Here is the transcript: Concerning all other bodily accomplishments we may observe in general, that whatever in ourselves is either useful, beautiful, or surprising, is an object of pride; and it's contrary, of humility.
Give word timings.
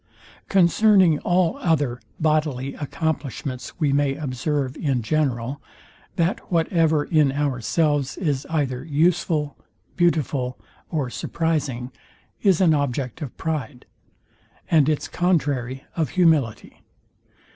Concerning 0.49 1.19
all 1.19 1.57
other 1.59 1.99
bodily 2.19 2.73
accomplishments 2.73 3.73
we 3.79 3.93
may 3.93 4.15
observe 4.15 4.75
in 4.75 5.03
general, 5.03 5.61
that 6.15 6.39
whatever 6.51 7.03
in 7.03 7.31
ourselves 7.31 8.17
is 8.17 8.47
either 8.49 8.83
useful, 8.83 9.55
beautiful, 9.95 10.57
or 10.89 11.11
surprising, 11.11 11.91
is 12.41 12.59
an 12.61 12.73
object 12.73 13.21
of 13.21 13.37
pride; 13.37 13.85
and 14.71 14.89
it's 14.89 15.07
contrary, 15.07 15.83
of 15.95 16.09
humility. 16.09 16.81